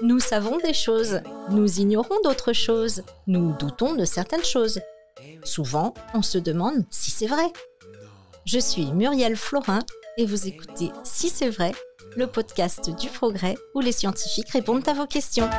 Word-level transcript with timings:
Nous 0.00 0.20
savons 0.20 0.58
des 0.58 0.74
choses, 0.74 1.22
nous 1.50 1.80
ignorons 1.80 2.20
d'autres 2.22 2.52
choses, 2.52 3.02
nous 3.26 3.52
doutons 3.58 3.96
de 3.96 4.04
certaines 4.04 4.44
choses. 4.44 4.80
Souvent, 5.42 5.92
on 6.14 6.22
se 6.22 6.38
demande 6.38 6.84
si 6.88 7.10
c'est 7.10 7.26
vrai. 7.26 7.52
Je 8.44 8.60
suis 8.60 8.92
Muriel 8.92 9.34
Florin 9.34 9.80
et 10.16 10.24
vous 10.24 10.46
écoutez 10.46 10.90
Si 11.02 11.28
c'est 11.28 11.48
vrai, 11.48 11.72
le 12.16 12.28
podcast 12.28 12.90
du 12.96 13.08
progrès 13.08 13.56
où 13.74 13.80
les 13.80 13.90
scientifiques 13.90 14.50
répondent 14.50 14.88
à 14.88 14.94
vos 14.94 15.06
questions. 15.06 15.50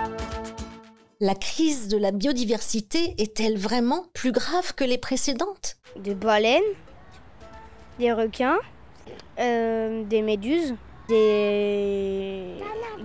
La 1.19 1.35
crise 1.35 1.89
de 1.89 1.97
la 1.97 2.11
biodiversité 2.11 3.15
est-elle 3.17 3.57
vraiment 3.57 4.05
plus 4.13 4.31
grave 4.31 4.73
que 4.73 4.85
les 4.85 4.97
précédentes? 4.97 5.75
Des 5.97 6.15
baleines, 6.15 6.61
des 7.99 8.13
requins, 8.13 8.59
euh, 9.37 10.05
des 10.05 10.21
méduses, 10.21 10.75
des 11.09 12.53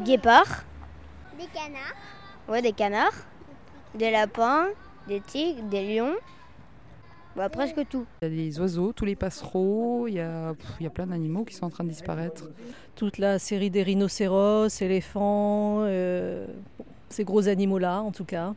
guépards, 0.05 0.63
Des 1.39 1.47
canards. 1.47 1.95
ouais, 2.49 2.63
des 2.63 2.73
canards, 2.73 3.27
des 3.95 4.11
lapins, 4.11 4.67
des 5.09 5.21
tigres, 5.21 5.63
des 5.65 5.97
lions. 5.97 6.15
Bah, 7.37 7.49
presque 7.49 7.89
tout. 7.89 8.07
Il 8.23 8.29
y 8.29 8.31
a 8.31 8.45
les 8.45 8.61
oiseaux, 8.61 8.93
tous 8.93 9.05
les 9.05 9.17
passereaux, 9.17 10.07
il 10.07 10.15
y 10.15 10.21
a, 10.21 10.55
pff, 10.55 10.71
il 10.79 10.85
y 10.85 10.87
a 10.87 10.91
plein 10.91 11.07
d'animaux 11.09 11.45
qui 11.45 11.55
sont 11.55 11.67
en 11.67 11.71
train 11.71 11.83
de 11.83 11.89
disparaître. 11.89 12.45
toute 12.95 13.19
la 13.19 13.41
série 13.41 13.71
des 13.71 13.83
rhinocéros, 13.83 14.69
éléphants, 14.81 15.81
euh, 15.81 16.47
ces 17.09 17.25
gros 17.25 17.49
animaux-là 17.49 18.01
en 18.01 18.13
tout 18.13 18.25
cas, 18.25 18.55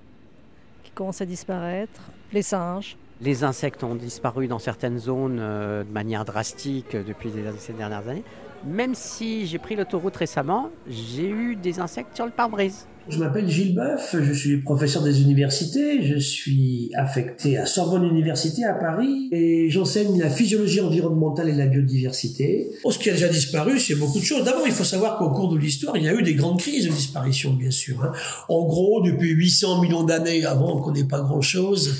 qui 0.84 0.92
commencent 0.92 1.22
à 1.22 1.26
disparaître, 1.26 2.02
les 2.32 2.44
singes. 2.44 2.98
Les 3.20 3.44
insectes 3.44 3.84
ont 3.84 3.96
disparu 3.96 4.48
dans 4.48 4.60
certaines 4.60 5.00
zones 5.00 5.40
euh, 5.40 5.84
de 5.84 5.92
manière 5.92 6.24
drastique 6.24 6.94
euh, 6.94 7.04
depuis 7.04 7.32
ces 7.58 7.74
dernières 7.74 8.08
années. 8.08 8.24
Même 8.66 8.96
si 8.96 9.46
j'ai 9.46 9.60
pris 9.60 9.76
l'autoroute 9.76 10.16
récemment, 10.16 10.70
j'ai 10.88 11.30
eu 11.30 11.56
des 11.56 11.80
insectes 11.80 12.16
sur 12.16 12.26
le 12.26 12.32
pare-brise. 12.32 12.88
Je 13.10 13.20
m'appelle 13.20 13.50
Gilles 13.50 13.74
Boeuf, 13.74 14.18
je 14.22 14.34
suis 14.34 14.58
professeur 14.58 15.02
des 15.02 15.22
universités, 15.22 16.04
je 16.04 16.18
suis 16.18 16.92
affecté 16.94 17.58
à 17.58 17.66
Sorbonne 17.66 18.06
Université 18.06 18.66
à 18.66 18.74
Paris 18.74 19.30
et 19.32 19.70
j'enseigne 19.70 20.20
la 20.20 20.30
physiologie 20.30 20.82
environnementale 20.82 21.48
et 21.48 21.54
la 21.54 21.68
biodiversité. 21.68 22.70
Oh, 22.84 22.92
ce 22.92 23.00
qui 23.00 23.10
a 23.10 23.14
déjà 23.14 23.30
disparu, 23.30 23.80
c'est 23.80 23.96
beaucoup 23.96 24.20
de 24.20 24.26
choses. 24.26 24.44
D'abord, 24.44 24.64
il 24.66 24.74
faut 24.74 24.84
savoir 24.84 25.18
qu'au 25.18 25.30
cours 25.30 25.54
de 25.54 25.58
l'histoire, 25.58 25.96
il 25.96 26.04
y 26.04 26.10
a 26.10 26.14
eu 26.14 26.22
des 26.22 26.34
grandes 26.34 26.60
crises 26.60 26.86
de 26.86 26.92
disparition, 26.92 27.54
bien 27.54 27.72
sûr. 27.72 28.04
hein. 28.04 28.12
En 28.50 28.66
gros, 28.66 29.02
depuis 29.02 29.30
800 29.30 29.82
millions 29.82 30.04
d'années 30.04 30.44
avant 30.44 30.82
qu'on 30.82 30.92
n'ait 30.92 31.06
pas 31.06 31.22
grand-chose, 31.22 31.96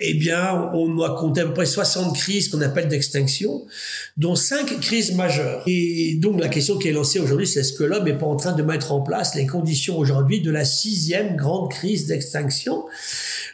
eh 0.00 0.14
bien, 0.14 0.70
on 0.72 0.98
a 1.02 1.10
compté 1.10 1.42
à 1.42 1.44
peu 1.44 1.52
près 1.52 1.66
60 1.66 2.14
crises 2.16 2.48
qu'on 2.48 2.62
appelle 2.62 2.88
d'extinction, 2.88 3.66
dont 4.16 4.34
5 4.34 4.80
crises 4.80 5.14
majeures. 5.14 5.62
Et 5.66 6.14
donc, 6.14 6.40
la 6.40 6.48
question 6.48 6.78
qui 6.78 6.88
est 6.88 6.92
lancée 6.92 7.20
aujourd'hui, 7.20 7.46
c'est 7.46 7.60
est-ce 7.60 7.74
que 7.74 7.84
l'homme 7.84 8.04
n'est 8.04 8.16
pas 8.16 8.26
en 8.26 8.36
train 8.36 8.52
de 8.52 8.62
mettre 8.62 8.92
en 8.92 9.02
place 9.02 9.34
les 9.34 9.46
conditions 9.46 9.98
aujourd'hui 9.98 10.37
de 10.40 10.50
la 10.50 10.64
sixième 10.64 11.36
grande 11.36 11.70
crise 11.70 12.06
d'extinction 12.06 12.86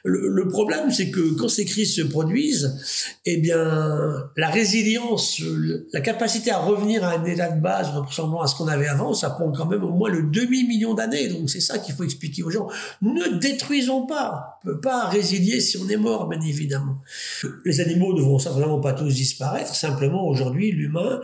le, 0.06 0.48
problème, 0.48 0.90
c'est 0.90 1.10
que 1.10 1.34
quand 1.34 1.48
ces 1.48 1.64
crises 1.64 1.96
se 1.96 2.02
produisent, 2.02 3.14
eh 3.24 3.38
bien, 3.38 4.30
la 4.36 4.50
résilience, 4.50 5.40
la 5.94 6.02
capacité 6.02 6.50
à 6.50 6.58
revenir 6.58 7.02
à 7.04 7.12
un 7.12 7.24
état 7.24 7.50
de 7.50 7.60
base 7.60 7.88
ressemblant 7.88 8.42
à 8.42 8.46
ce 8.46 8.54
qu'on 8.54 8.68
avait 8.68 8.86
avant, 8.86 9.14
ça 9.14 9.30
prend 9.30 9.50
quand 9.50 9.64
même 9.64 9.82
au 9.82 9.92
moins 9.92 10.10
le 10.10 10.24
demi-million 10.24 10.92
d'années. 10.92 11.28
Donc 11.28 11.48
c'est 11.48 11.60
ça 11.60 11.78
qu'il 11.78 11.94
faut 11.94 12.04
expliquer 12.04 12.42
aux 12.42 12.50
gens. 12.50 12.68
Ne 13.00 13.38
détruisons 13.38 14.04
pas. 14.04 14.58
On 14.62 14.68
peut 14.68 14.80
pas 14.80 15.08
résilier 15.08 15.60
si 15.60 15.78
on 15.78 15.88
est 15.88 15.96
mort, 15.96 16.28
bien 16.28 16.40
évidemment. 16.42 16.98
Les 17.64 17.80
animaux 17.80 18.12
ne 18.12 18.20
vont 18.20 18.38
certainement 18.38 18.80
pas 18.80 18.92
tous 18.92 19.14
disparaître. 19.14 19.74
Simplement, 19.74 20.26
aujourd'hui, 20.26 20.70
l'humain, 20.70 21.20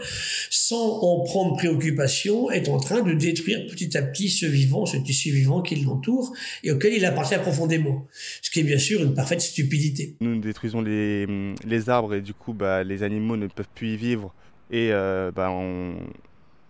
sans 0.48 1.00
en 1.02 1.20
prendre 1.24 1.54
préoccupation, 1.56 2.50
est 2.50 2.68
en 2.70 2.78
train 2.78 3.02
de 3.02 3.12
détruire 3.12 3.66
petit 3.70 3.94
à 3.98 4.02
petit 4.02 4.30
ce 4.30 4.47
vivant, 4.47 4.86
ce 4.86 4.97
tissu 4.97 5.32
vivant 5.32 5.60
qui 5.60 5.76
l'entoure 5.76 6.32
et 6.64 6.72
auquel 6.72 6.94
il 6.94 7.04
appartient 7.04 7.38
profondément. 7.38 8.06
Ce 8.41 8.50
qui 8.50 8.60
est 8.60 8.69
bien 8.70 8.78
sûr 8.78 9.03
une 9.03 9.14
parfaite 9.14 9.41
stupidité. 9.41 10.14
Nous 10.20 10.38
détruisons 10.38 10.81
les, 10.81 11.26
les 11.64 11.91
arbres 11.91 12.14
et 12.14 12.20
du 12.20 12.34
coup 12.34 12.53
bah, 12.53 12.84
les 12.84 13.03
animaux 13.03 13.36
ne 13.36 13.48
peuvent 13.48 13.69
plus 13.75 13.88
y 13.94 13.97
vivre 13.97 14.32
et 14.70 14.92
euh, 14.92 15.32
bah, 15.34 15.50
on, 15.50 15.94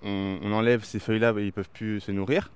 on- 0.02 0.38
on 0.42 0.52
enlève 0.52 0.82
ces 0.82 0.98
feuilles-là, 0.98 1.34
bah, 1.34 1.42
ils 1.42 1.52
peuvent 1.52 1.68
plus 1.70 2.00
se 2.00 2.10
nourrir. 2.10 2.50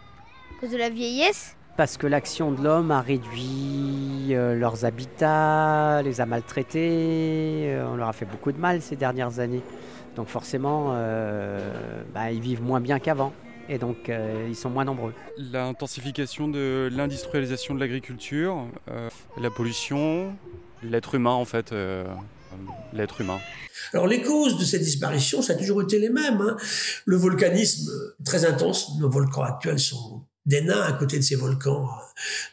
À 0.00 0.60
cause 0.60 0.72
de 0.72 0.76
la 0.76 0.90
vieillesse? 0.90 1.56
Parce 1.76 1.96
que 1.96 2.08
l'action 2.08 2.50
de 2.50 2.62
l'homme 2.62 2.90
a 2.90 3.00
réduit 3.00 4.30
euh, 4.34 4.54
leurs 4.56 4.84
habitats, 4.84 6.02
les 6.02 6.20
a 6.20 6.26
maltraités, 6.26 7.66
euh, 7.74 7.86
on 7.92 7.94
leur 7.96 8.08
a 8.08 8.12
fait 8.12 8.26
beaucoup 8.26 8.50
de 8.50 8.58
mal 8.58 8.82
ces 8.82 8.96
dernières 8.96 9.38
années. 9.38 9.62
Donc 10.16 10.26
forcément, 10.28 10.88
euh, 10.94 12.02
bah, 12.12 12.32
ils 12.32 12.40
vivent 12.40 12.62
moins 12.62 12.80
bien 12.80 12.98
qu'avant. 12.98 13.32
Et 13.68 13.78
donc, 13.78 14.08
euh, 14.08 14.46
ils 14.48 14.56
sont 14.56 14.70
moins 14.70 14.84
nombreux. 14.84 15.14
L'intensification 15.38 16.48
de 16.48 16.88
l'industrialisation 16.92 17.74
de 17.74 17.80
l'agriculture, 17.80 18.66
euh, 18.90 19.08
la 19.40 19.50
pollution, 19.50 20.34
l'être 20.82 21.14
humain 21.14 21.32
en 21.32 21.44
fait, 21.44 21.72
euh, 21.72 22.04
l'être 22.92 23.20
humain. 23.20 23.38
Alors 23.92 24.06
les 24.06 24.22
causes 24.22 24.58
de 24.58 24.64
cette 24.64 24.82
disparition, 24.82 25.42
ça 25.42 25.54
a 25.54 25.56
toujours 25.56 25.82
été 25.82 25.98
les 25.98 26.10
mêmes. 26.10 26.40
hein. 26.40 26.56
Le 27.06 27.16
volcanisme 27.16 27.90
très 28.24 28.44
intense, 28.44 28.98
nos 28.98 29.10
volcans 29.10 29.42
actuels 29.42 29.78
sont 29.80 30.22
des 30.46 30.60
nains 30.60 30.82
à 30.82 30.92
côté 30.92 31.16
de 31.16 31.22
ces 31.22 31.36
volcans 31.36 31.88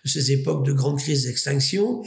de 0.04 0.10
ces 0.10 0.32
époques 0.32 0.66
de 0.66 0.72
grandes 0.72 0.98
crises 0.98 1.26
d'extinction. 1.26 2.04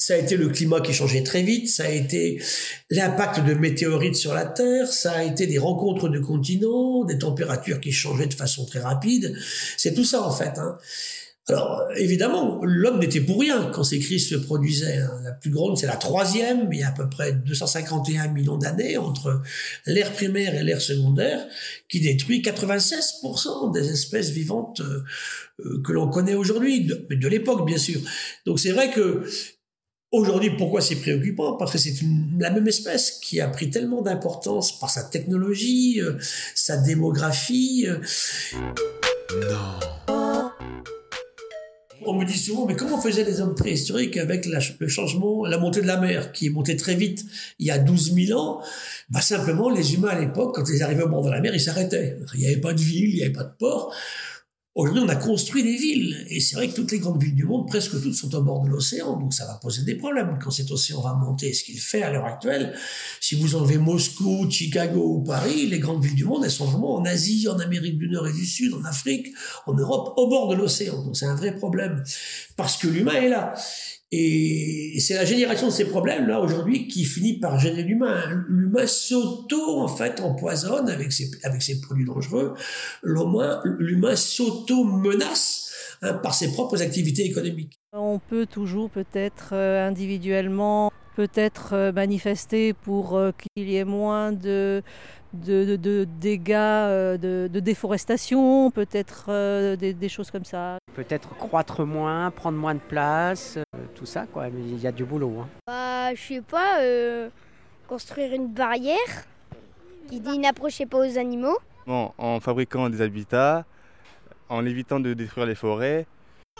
Ça 0.00 0.14
a 0.14 0.16
été 0.16 0.36
le 0.38 0.48
climat 0.48 0.80
qui 0.80 0.94
changeait 0.94 1.22
très 1.22 1.42
vite, 1.42 1.68
ça 1.68 1.84
a 1.84 1.90
été 1.90 2.42
l'impact 2.88 3.44
de 3.44 3.52
météorites 3.52 4.16
sur 4.16 4.32
la 4.32 4.46
Terre, 4.46 4.90
ça 4.90 5.12
a 5.12 5.24
été 5.24 5.46
des 5.46 5.58
rencontres 5.58 6.08
de 6.08 6.18
continents, 6.18 7.04
des 7.04 7.18
températures 7.18 7.80
qui 7.80 7.92
changeaient 7.92 8.26
de 8.26 8.34
façon 8.34 8.64
très 8.64 8.80
rapide. 8.80 9.36
C'est 9.76 9.92
tout 9.92 10.04
ça 10.04 10.22
en 10.22 10.32
fait. 10.32 10.58
Hein. 10.58 10.78
Alors 11.48 11.88
évidemment, 11.96 12.60
l'homme 12.62 13.00
n'était 13.00 13.20
pour 13.20 13.40
rien 13.40 13.70
quand 13.74 13.82
ces 13.82 13.98
crises 13.98 14.28
se 14.28 14.36
produisaient. 14.36 14.98
hein. 14.98 15.20
La 15.24 15.32
plus 15.32 15.50
grande, 15.50 15.76
c'est 15.76 15.86
la 15.86 15.96
troisième, 15.96 16.68
il 16.72 16.78
y 16.78 16.82
a 16.82 16.88
à 16.88 16.92
peu 16.92 17.08
près 17.10 17.32
251 17.32 18.28
millions 18.28 18.56
d'années 18.56 18.96
entre 18.96 19.42
l'ère 19.84 20.12
primaire 20.12 20.54
et 20.54 20.62
l'ère 20.62 20.80
secondaire, 20.80 21.44
qui 21.88 22.00
détruit 22.00 22.40
96% 22.40 23.72
des 23.72 23.90
espèces 23.90 24.30
vivantes 24.30 24.80
euh, 24.80 25.02
euh, 25.66 25.82
que 25.82 25.92
l'on 25.92 26.08
connaît 26.08 26.34
aujourd'hui, 26.36 26.86
de, 26.86 27.06
de 27.10 27.28
l'époque 27.28 27.66
bien 27.66 27.78
sûr. 27.78 28.00
Donc 28.46 28.60
c'est 28.60 28.72
vrai 28.72 28.90
que 28.92 29.24
Aujourd'hui, 30.12 30.50
pourquoi 30.58 30.80
c'est 30.80 30.96
préoccupant? 30.96 31.56
Parce 31.56 31.72
que 31.72 31.78
c'est 31.78 31.94
la 32.40 32.50
même 32.50 32.66
espèce 32.66 33.12
qui 33.22 33.40
a 33.40 33.46
pris 33.48 33.70
tellement 33.70 34.02
d'importance 34.02 34.76
par 34.76 34.90
sa 34.90 35.04
technologie, 35.04 36.00
euh, 36.00 36.14
sa 36.56 36.76
démographie. 36.78 37.86
euh. 37.88 37.98
On 42.04 42.14
me 42.14 42.24
dit 42.24 42.36
souvent, 42.36 42.66
mais 42.66 42.74
comment 42.74 43.00
faisaient 43.00 43.22
les 43.22 43.40
hommes 43.40 43.54
préhistoriques 43.54 44.16
avec 44.16 44.46
la- 44.46 44.58
le 44.80 44.88
changement, 44.88 45.46
la 45.46 45.58
montée 45.58 45.80
de 45.80 45.86
la 45.86 45.96
mer, 46.00 46.32
qui 46.32 46.46
est 46.46 46.50
montée 46.50 46.76
très 46.76 46.96
vite 46.96 47.24
il 47.60 47.66
y 47.66 47.70
a 47.70 47.78
12 47.78 48.12
000 48.12 48.36
ans? 48.36 48.62
Bah 49.10 49.20
Simplement, 49.20 49.70
les 49.70 49.94
humains 49.94 50.08
à 50.08 50.18
l'époque, 50.18 50.56
quand 50.56 50.64
ils 50.74 50.82
arrivaient 50.82 51.04
au 51.04 51.08
bord 51.08 51.24
de 51.24 51.30
la 51.30 51.40
mer, 51.40 51.54
ils 51.54 51.60
s'arrêtaient. 51.60 52.16
Il 52.34 52.40
n'y 52.40 52.46
avait 52.46 52.56
pas 52.60 52.72
de 52.72 52.80
ville, 52.80 53.10
il 53.10 53.14
n'y 53.16 53.22
avait 53.22 53.32
pas 53.32 53.44
de 53.44 53.52
port. 53.56 53.94
Aujourd'hui, 54.76 55.02
on 55.04 55.08
a 55.08 55.16
construit 55.16 55.64
des 55.64 55.74
villes. 55.76 56.26
Et 56.30 56.38
c'est 56.38 56.54
vrai 56.54 56.68
que 56.68 56.74
toutes 56.74 56.92
les 56.92 57.00
grandes 57.00 57.20
villes 57.20 57.34
du 57.34 57.42
monde, 57.44 57.66
presque 57.66 58.00
toutes, 58.00 58.14
sont 58.14 58.32
au 58.36 58.42
bord 58.42 58.62
de 58.62 58.68
l'océan. 58.68 59.18
Donc 59.18 59.34
ça 59.34 59.44
va 59.44 59.54
poser 59.54 59.82
des 59.82 59.96
problèmes 59.96 60.38
quand 60.40 60.52
cet 60.52 60.70
océan 60.70 61.00
va 61.00 61.14
monter. 61.14 61.52
Ce 61.52 61.64
qu'il 61.64 61.80
fait 61.80 62.02
à 62.02 62.12
l'heure 62.12 62.24
actuelle, 62.24 62.74
si 63.20 63.34
vous 63.34 63.56
enlevez 63.56 63.78
Moscou, 63.78 64.48
Chicago 64.48 65.16
ou 65.16 65.24
Paris, 65.24 65.66
les 65.66 65.80
grandes 65.80 66.04
villes 66.04 66.14
du 66.14 66.24
monde, 66.24 66.44
elles 66.44 66.52
sont 66.52 66.66
vraiment 66.66 66.94
en 66.94 67.04
Asie, 67.04 67.48
en 67.48 67.58
Amérique 67.58 67.98
du 67.98 68.08
Nord 68.08 68.28
et 68.28 68.32
du 68.32 68.46
Sud, 68.46 68.72
en 68.74 68.84
Afrique, 68.84 69.26
en 69.66 69.74
Europe, 69.74 70.14
au 70.16 70.28
bord 70.28 70.48
de 70.48 70.54
l'océan. 70.54 71.02
Donc 71.02 71.16
c'est 71.16 71.26
un 71.26 71.34
vrai 71.34 71.56
problème. 71.56 72.04
Parce 72.56 72.76
que 72.76 72.86
l'humain 72.86 73.14
est 73.14 73.28
là. 73.28 73.54
Et 74.12 74.98
c'est 74.98 75.14
la 75.14 75.24
génération 75.24 75.68
de 75.68 75.72
ces 75.72 75.84
problèmes-là 75.84 76.40
aujourd'hui 76.40 76.88
qui 76.88 77.04
finit 77.04 77.38
par 77.38 77.60
gêner 77.60 77.84
l'humain. 77.84 78.44
L'humain 78.48 78.86
s'auto, 78.86 79.78
en 79.78 79.86
fait, 79.86 80.20
empoisonne 80.20 80.88
avec 80.88 81.12
ses, 81.12 81.30
avec 81.44 81.62
ses 81.62 81.80
produits 81.80 82.04
dangereux. 82.04 82.54
L'humain, 83.04 84.16
s'auto-menace 84.16 85.72
hein, 86.02 86.14
par 86.14 86.34
ses 86.34 86.52
propres 86.52 86.82
activités 86.82 87.24
économiques. 87.24 87.78
On 87.92 88.18
peut 88.18 88.46
toujours 88.46 88.90
peut-être 88.90 89.50
euh, 89.52 89.86
individuellement 89.86 90.89
peut-être 91.24 91.74
euh, 91.74 91.92
manifester 91.92 92.72
pour 92.72 93.14
euh, 93.14 93.30
qu'il 93.36 93.68
y 93.68 93.76
ait 93.76 93.84
moins 93.84 94.32
de, 94.32 94.82
de, 95.34 95.64
de- 95.66 95.76
de 95.76 96.06
dégâts 96.18 96.54
euh, 96.56 97.18
de, 97.18 97.46
de 97.52 97.60
déforestation, 97.60 98.70
peut-être 98.70 99.76
des, 99.76 99.92
des 99.92 100.08
choses 100.08 100.30
comme 100.30 100.46
ça. 100.46 100.78
Peut-être 100.94 101.28
croître 101.36 101.84
moins, 101.84 102.30
prendre 102.30 102.56
moins 102.56 102.74
de 102.74 102.80
place, 102.80 103.58
tout 103.94 104.06
ça 104.06 104.24
quoi. 104.32 104.44
Mais 104.48 104.62
il 104.62 104.78
y 104.80 104.86
a 104.86 104.92
du 104.92 105.04
boulot. 105.04 105.40
hein. 105.42 105.48
Bah, 105.66 106.14
je 106.14 106.22
sais 106.22 106.40
pas, 106.40 106.80
euh, 106.80 107.28
construire 107.86 108.32
une 108.32 108.48
barrière 108.48 108.96
qui 110.08 110.20
dit 110.20 110.38
n'approchez 110.38 110.86
pas 110.86 110.98
aux 111.06 111.18
animaux. 111.18 111.58
Bon, 111.86 112.12
en 112.16 112.40
fabriquant 112.40 112.88
des 112.88 113.02
habitats, 113.02 113.66
en 114.48 114.64
évitant 114.64 115.00
de 115.00 115.12
détruire 115.12 115.46
les 115.46 115.54
forêts. 115.54 116.06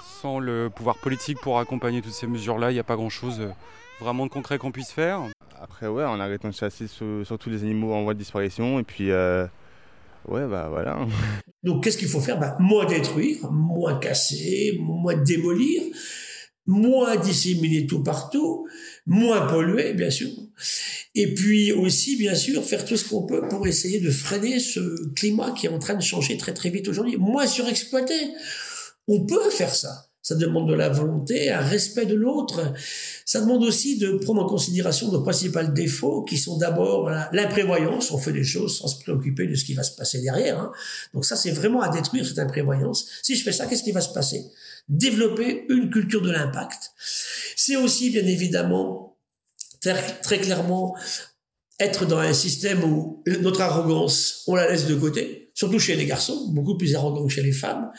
Sans 0.02 0.38
le 0.38 0.70
pouvoir 0.74 0.98
politique 0.98 1.38
pour 1.40 1.58
accompagner 1.58 2.02
toutes 2.02 2.12
ces 2.12 2.26
mesures-là, 2.26 2.70
il 2.70 2.74
n'y 2.74 2.80
a 2.80 2.84
pas 2.84 2.96
grand-chose 2.96 3.40
euh, 3.40 3.50
vraiment 4.00 4.26
de 4.26 4.30
concret 4.30 4.58
qu'on 4.58 4.72
puisse 4.72 4.90
faire. 4.90 5.22
Après, 5.60 5.86
ouais, 5.86 6.04
en 6.04 6.20
arrêtant 6.20 6.48
de 6.48 6.54
chasser 6.54 6.86
sur, 6.86 7.24
sur 7.24 7.38
tous 7.38 7.50
les 7.50 7.62
animaux 7.62 7.92
en 7.92 8.02
voie 8.02 8.14
de 8.14 8.18
disparition. 8.18 8.78
Et 8.78 8.82
puis, 8.82 9.10
euh, 9.10 9.46
ouais, 10.28 10.46
bah 10.46 10.68
voilà. 10.70 11.06
Donc, 11.62 11.84
qu'est-ce 11.84 11.98
qu'il 11.98 12.08
faut 12.08 12.20
faire? 12.20 12.38
Bah, 12.38 12.56
Moins 12.60 12.86
détruire, 12.86 13.50
moins 13.50 13.98
casser, 13.98 14.78
moins 14.80 15.16
démolir, 15.16 15.82
moins 16.66 17.16
disséminer 17.16 17.86
tout 17.86 18.02
partout, 18.02 18.66
moins 19.06 19.46
polluer, 19.46 19.92
bien 19.92 20.10
sûr. 20.10 20.28
Et 21.14 21.34
puis 21.34 21.72
aussi, 21.72 22.16
bien 22.16 22.34
sûr, 22.34 22.64
faire 22.64 22.84
tout 22.84 22.96
ce 22.96 23.08
qu'on 23.08 23.26
peut 23.26 23.48
pour 23.48 23.66
essayer 23.66 24.00
de 24.00 24.10
freiner 24.10 24.60
ce 24.60 25.12
climat 25.14 25.50
qui 25.52 25.66
est 25.66 25.70
en 25.70 25.78
train 25.78 25.94
de 25.94 26.02
changer 26.02 26.36
très 26.36 26.54
très 26.54 26.70
vite 26.70 26.88
aujourd'hui. 26.88 27.16
Moins 27.16 27.46
surexploité. 27.46 28.14
On 29.08 29.26
peut 29.26 29.50
faire 29.50 29.74
ça. 29.74 30.06
Ça 30.22 30.34
demande 30.34 30.68
de 30.68 30.74
la 30.74 30.90
volonté, 30.90 31.50
un 31.50 31.62
respect 31.62 32.04
de 32.04 32.14
l'autre. 32.14 32.74
Ça 33.24 33.40
demande 33.40 33.64
aussi 33.64 33.96
de 33.96 34.12
prendre 34.18 34.44
en 34.44 34.46
considération 34.46 35.10
nos 35.10 35.22
principaux 35.22 35.62
défauts, 35.62 36.24
qui 36.24 36.36
sont 36.36 36.58
d'abord 36.58 37.08
l'imprévoyance. 37.32 38.10
On 38.10 38.18
fait 38.18 38.34
des 38.34 38.44
choses 38.44 38.78
sans 38.78 38.88
se 38.88 39.02
préoccuper 39.02 39.46
de 39.46 39.54
ce 39.54 39.64
qui 39.64 39.72
va 39.72 39.82
se 39.82 39.96
passer 39.96 40.20
derrière. 40.20 40.60
hein. 40.60 40.72
Donc 41.14 41.24
ça, 41.24 41.36
c'est 41.36 41.52
vraiment 41.52 41.80
à 41.80 41.88
détruire 41.88 42.26
cette 42.26 42.38
imprévoyance. 42.38 43.06
Si 43.22 43.34
je 43.34 43.42
fais 43.42 43.52
ça, 43.52 43.64
qu'est-ce 43.64 43.82
qui 43.82 43.92
va 43.92 44.02
se 44.02 44.12
passer? 44.12 44.44
Développer 44.90 45.64
une 45.70 45.88
culture 45.88 46.20
de 46.20 46.30
l'impact. 46.30 46.92
C'est 47.56 47.76
aussi, 47.76 48.10
bien 48.10 48.26
évidemment, 48.26 49.16
très 49.80 50.38
clairement, 50.38 50.94
être 51.78 52.04
dans 52.04 52.18
un 52.18 52.34
système 52.34 52.84
où 52.84 53.22
notre 53.40 53.62
arrogance, 53.62 54.42
on 54.46 54.54
la 54.54 54.70
laisse 54.70 54.86
de 54.86 54.94
côté, 54.94 55.39
surtout 55.54 55.78
chez 55.78 55.96
les 55.96 56.06
garçons, 56.06 56.48
beaucoup 56.50 56.76
plus 56.76 56.94
arrogant 56.94 57.26
que 57.26 57.32
chez 57.32 57.42
les 57.42 57.52
femmes. 57.52 57.90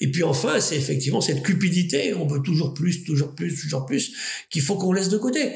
Et 0.00 0.10
puis 0.10 0.22
enfin, 0.22 0.60
c'est 0.60 0.76
effectivement 0.76 1.20
cette 1.20 1.42
cupidité, 1.42 2.14
on 2.14 2.26
veut 2.26 2.42
toujours 2.42 2.74
plus, 2.74 3.04
toujours 3.04 3.34
plus, 3.34 3.60
toujours 3.60 3.86
plus, 3.86 4.14
qu'il 4.50 4.62
faut 4.62 4.76
qu'on 4.76 4.92
laisse 4.92 5.08
de 5.08 5.18
côté. 5.18 5.52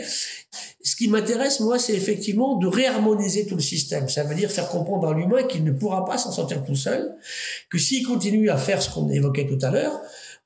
Ce 0.82 0.96
qui 0.96 1.08
m'intéresse, 1.08 1.60
moi, 1.60 1.78
c'est 1.78 1.94
effectivement 1.94 2.56
de 2.56 2.66
réharmoniser 2.66 3.46
tout 3.46 3.56
le 3.56 3.62
système. 3.62 4.08
Ça 4.08 4.24
veut 4.24 4.34
dire 4.34 4.50
faire 4.50 4.68
comprendre 4.68 5.08
à 5.08 5.14
l'humain 5.14 5.42
qu'il 5.42 5.64
ne 5.64 5.72
pourra 5.72 6.04
pas 6.04 6.18
s'en 6.18 6.32
sortir 6.32 6.64
tout 6.64 6.76
seul, 6.76 7.14
que 7.68 7.78
s'il 7.78 8.06
continue 8.06 8.50
à 8.50 8.56
faire 8.56 8.82
ce 8.82 8.90
qu'on 8.90 9.08
évoquait 9.10 9.46
tout 9.46 9.58
à 9.62 9.70
l'heure, 9.70 10.00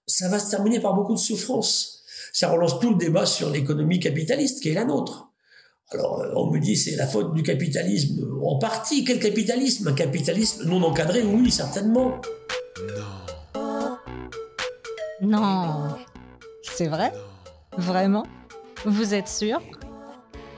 ça 0.06 0.28
va 0.28 0.38
se 0.38 0.50
terminer 0.50 0.80
par 0.80 0.94
beaucoup 0.94 1.14
de 1.14 1.20
souffrance. 1.20 2.02
Ça 2.32 2.48
relance 2.48 2.80
tout 2.80 2.90
le 2.90 2.96
débat 2.96 3.26
sur 3.26 3.50
l'économie 3.50 4.00
capitaliste 4.00 4.60
qui 4.60 4.70
est 4.70 4.74
la 4.74 4.84
nôtre. 4.84 5.33
Alors, 5.90 6.20
euh, 6.20 6.32
on 6.36 6.50
me 6.50 6.58
dit 6.58 6.76
c'est 6.76 6.96
la 6.96 7.06
faute 7.06 7.34
du 7.34 7.42
capitalisme. 7.42 8.26
En 8.42 8.58
partie, 8.58 9.04
quel 9.04 9.18
capitalisme? 9.18 9.88
Un 9.88 9.92
capitalisme 9.92 10.64
non 10.64 10.82
encadré, 10.82 11.22
oui, 11.22 11.50
certainement. 11.50 12.20
Non. 15.20 15.96
C'est 16.62 16.88
vrai? 16.88 17.12
Vraiment? 17.76 18.24
Vous 18.84 19.14
êtes 19.14 19.28
sûr? 19.28 19.60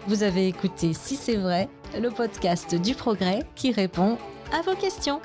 Vous 0.09 0.23
avez 0.23 0.47
écouté 0.49 0.93
Si 0.95 1.17
c'est 1.17 1.37
vrai, 1.37 1.69
le 2.01 2.11
podcast 2.11 2.75
du 2.75 2.95
progrès 2.95 3.41
qui 3.55 3.73
répond 3.73 4.19
à 4.53 4.63
vos 4.63 4.75
questions. 4.75 5.21